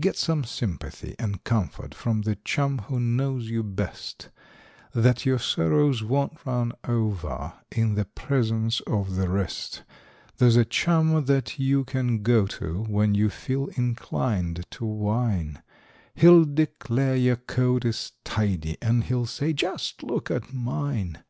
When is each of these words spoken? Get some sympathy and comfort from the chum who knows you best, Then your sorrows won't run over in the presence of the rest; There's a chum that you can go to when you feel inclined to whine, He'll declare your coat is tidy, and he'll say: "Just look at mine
Get 0.00 0.16
some 0.16 0.42
sympathy 0.42 1.14
and 1.20 1.44
comfort 1.44 1.94
from 1.94 2.22
the 2.22 2.34
chum 2.34 2.78
who 2.88 2.98
knows 2.98 3.48
you 3.48 3.62
best, 3.62 4.28
Then 4.92 5.14
your 5.22 5.38
sorrows 5.38 6.02
won't 6.02 6.44
run 6.44 6.72
over 6.82 7.52
in 7.70 7.94
the 7.94 8.04
presence 8.04 8.80
of 8.88 9.14
the 9.14 9.28
rest; 9.28 9.84
There's 10.38 10.56
a 10.56 10.64
chum 10.64 11.26
that 11.26 11.60
you 11.60 11.84
can 11.84 12.24
go 12.24 12.48
to 12.48 12.86
when 12.88 13.14
you 13.14 13.30
feel 13.30 13.68
inclined 13.76 14.66
to 14.72 14.84
whine, 14.84 15.62
He'll 16.16 16.44
declare 16.44 17.14
your 17.14 17.36
coat 17.36 17.84
is 17.84 18.10
tidy, 18.24 18.78
and 18.82 19.04
he'll 19.04 19.26
say: 19.26 19.52
"Just 19.52 20.02
look 20.02 20.28
at 20.28 20.52
mine 20.52 21.22